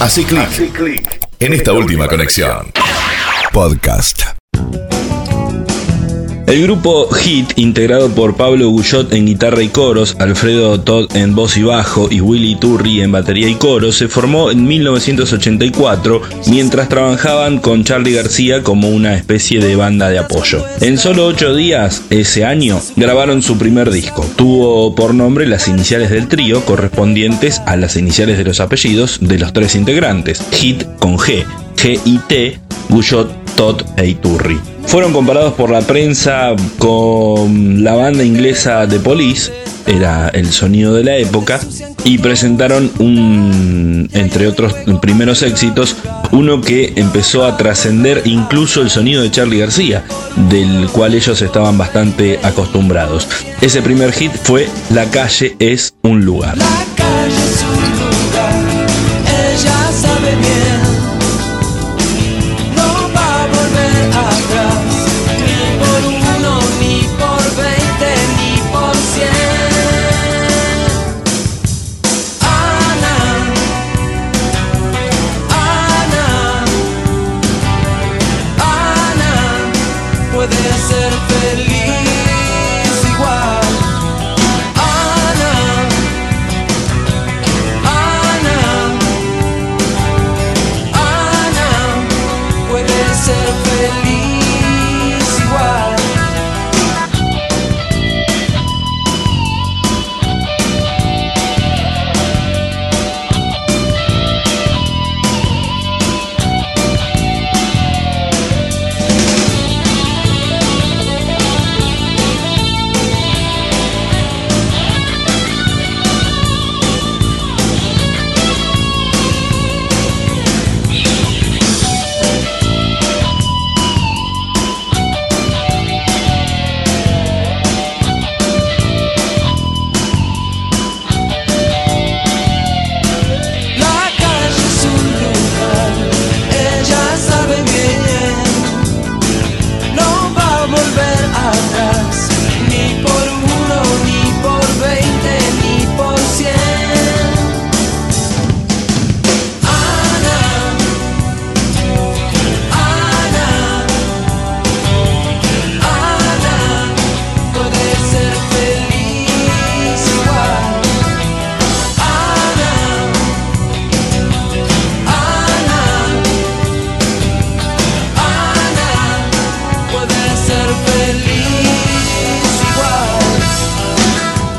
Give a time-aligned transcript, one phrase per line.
[0.00, 2.72] Hace clic en esta última conexión.
[3.52, 4.39] Podcast.
[6.50, 11.56] El grupo Hit, integrado por Pablo Guyot en guitarra y coros, Alfredo Todd en voz
[11.56, 17.60] y bajo y Willy Turri en batería y coros, se formó en 1984 mientras trabajaban
[17.60, 20.64] con Charlie García como una especie de banda de apoyo.
[20.80, 24.26] En solo ocho días, ese año, grabaron su primer disco.
[24.34, 29.38] Tuvo por nombre las iniciales del trío correspondientes a las iniciales de los apellidos de
[29.38, 30.42] los tres integrantes.
[30.50, 31.44] Hit con G,
[31.76, 32.58] G-I-T,
[32.88, 34.16] Guyot, E.
[34.86, 39.52] Fueron comparados por la prensa con la banda inglesa The Police,
[39.86, 41.60] era el sonido de la época,
[42.04, 45.96] y presentaron un, entre otros primeros éxitos,
[46.32, 50.04] uno que empezó a trascender incluso el sonido de Charlie García,
[50.48, 53.28] del cual ellos estaban bastante acostumbrados.
[53.60, 56.56] Ese primer hit fue La calle es un lugar.
[93.20, 94.39] ser feliz.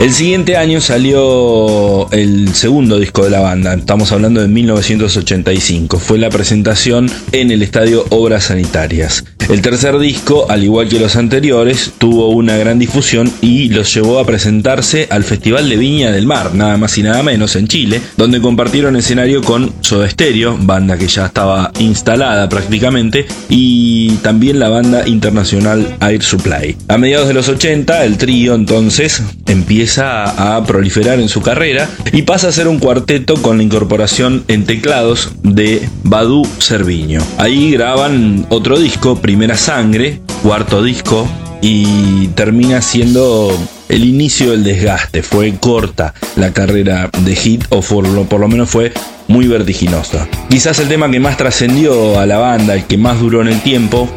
[0.00, 6.16] El siguiente año salió el segundo disco de la banda, estamos hablando de 1985, fue
[6.16, 9.24] la presentación en el estadio Obras Sanitarias.
[9.50, 14.20] El tercer disco, al igual que los anteriores, tuvo una gran difusión y los llevó
[14.20, 18.00] a presentarse al Festival de Viña del Mar, nada más y nada menos, en Chile,
[18.16, 24.68] donde compartieron escenario con Soda Stereo, banda que ya estaba instalada prácticamente, y también la
[24.68, 26.76] banda internacional Air Supply.
[26.86, 32.22] A mediados de los 80, el trío entonces empieza a proliferar en su carrera y
[32.22, 37.20] pasa a ser un cuarteto con la incorporación en teclados de Badu Cerviño.
[37.36, 41.26] Ahí graban otro disco, Primera Sangre, cuarto disco,
[41.62, 43.50] y termina siendo
[43.88, 45.22] el inicio del desgaste.
[45.22, 48.92] Fue corta la carrera de Hit, o por lo, por lo menos fue
[49.28, 50.28] muy vertiginosa.
[50.50, 53.62] Quizás el tema que más trascendió a la banda, el que más duró en el
[53.62, 54.10] tiempo,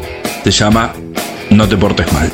[0.44, 0.92] se llama
[1.48, 2.30] No te portes mal.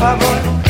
[0.00, 0.69] No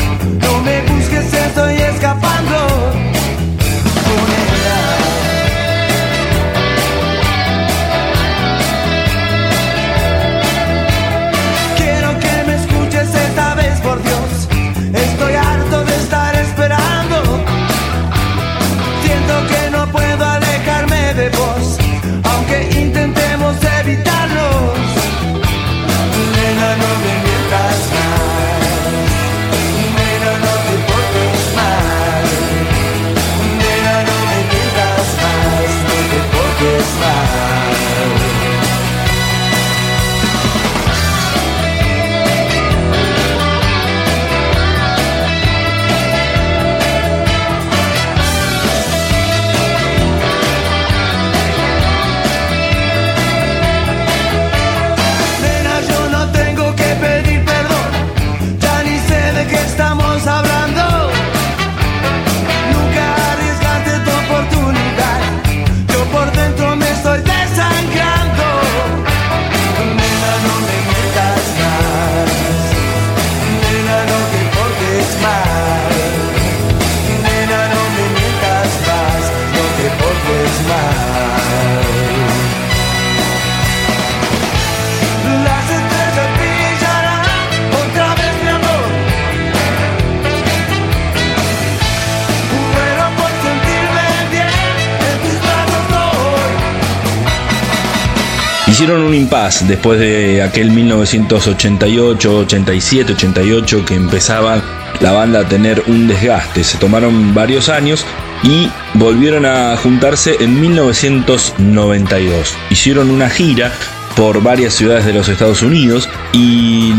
[98.71, 104.61] hicieron un impasse después de aquel 1988, 87, 88 que empezaba
[105.01, 106.63] la banda a tener un desgaste.
[106.63, 108.05] Se tomaron varios años
[108.43, 112.55] y volvieron a juntarse en 1992.
[112.69, 113.73] Hicieron una gira
[114.15, 116.93] por varias ciudades de los Estados Unidos y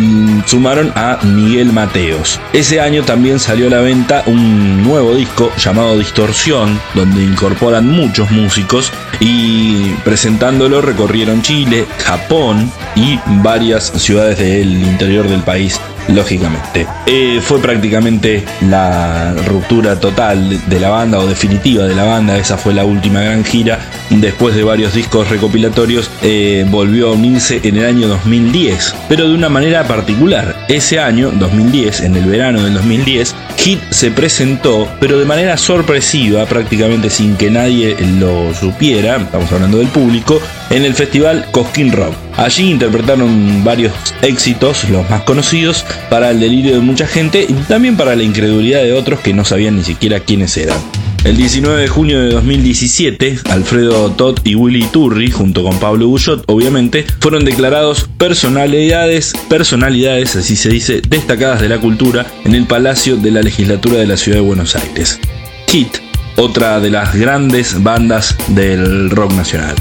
[0.46, 2.40] sumaron a Miguel Mateos.
[2.52, 8.30] Ese año también salió a la venta un nuevo disco llamado Distorsión, donde incorporan muchos
[8.30, 16.86] músicos y presentándolo recorrieron Chile, Japón y varias ciudades del interior del país lógicamente.
[17.06, 22.56] Eh, fue prácticamente la ruptura total de la banda o definitiva de la banda, esa
[22.56, 23.78] fue la última gran gira.
[24.10, 29.34] Después de varios discos recopilatorios, eh, volvió a unirse en el año 2010, pero de
[29.34, 30.66] una manera particular.
[30.68, 36.46] Ese año, 2010, en el verano del 2010, Hit se presentó, pero de manera sorpresiva,
[36.46, 40.40] prácticamente sin que nadie lo supiera, estamos hablando del público,
[40.72, 42.14] en el festival Cosquín Rock.
[42.36, 43.92] Allí interpretaron varios
[44.22, 48.82] éxitos, los más conocidos, para el delirio de mucha gente y también para la incredulidad
[48.82, 50.78] de otros que no sabían ni siquiera quiénes eran.
[51.24, 56.42] El 19 de junio de 2017, Alfredo Todd y Willy Turri, junto con Pablo Bullot,
[56.48, 63.16] obviamente, fueron declarados personalidades, personalidades, así se dice, destacadas de la cultura en el Palacio
[63.16, 65.20] de la Legislatura de la Ciudad de Buenos Aires.
[65.68, 65.98] Hit,
[66.36, 69.76] otra de las grandes bandas del rock nacional.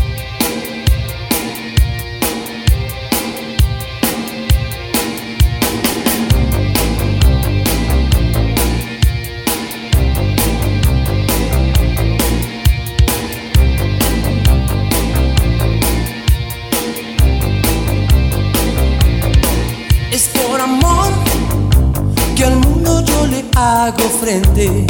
[23.62, 24.88] Hago frente.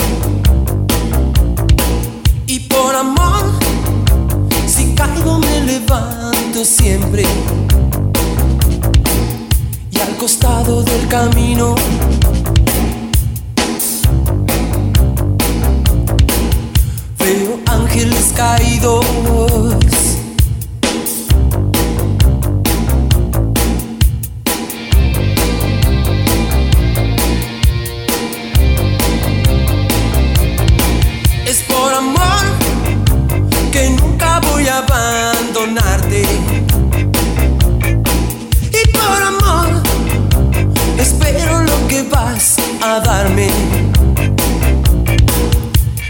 [2.48, 3.44] Y por amor,
[4.66, 7.26] si caigo me levanto siempre.
[9.92, 11.76] Y al costado del camino,
[17.20, 19.41] veo ángeles caídos.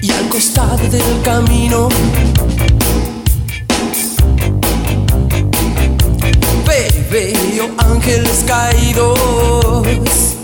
[0.01, 1.89] Y al costado del camino,
[7.11, 10.40] veo ángeles caídos.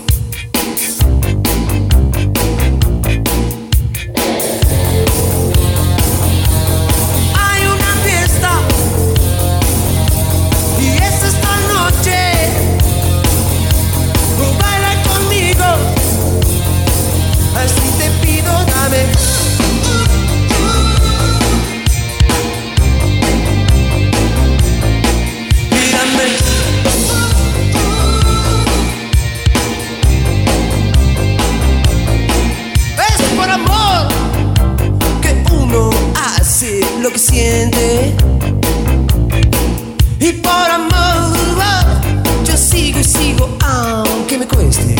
[37.08, 38.14] lo que siente.
[40.20, 41.36] Y por amor,
[42.44, 44.94] yo sigo y sigo aunque me cueste.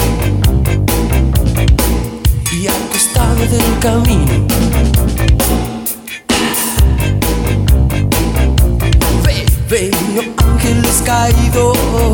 [2.53, 4.47] Y al costado del camino.
[9.25, 12.08] Ve, ve, no ángeles caídos.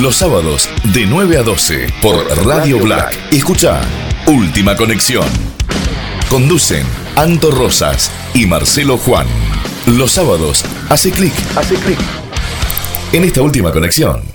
[0.00, 2.14] Los sábados de 9 a 12 por
[2.46, 3.18] Radio Black.
[3.32, 3.80] Escucha
[4.28, 5.26] Última Conexión.
[6.30, 6.86] Conducen
[7.16, 9.26] Anto Rosas y Marcelo Juan.
[9.86, 11.32] Los sábados hace clic.
[11.56, 11.98] Hace clic.
[13.12, 14.27] En esta última conexión.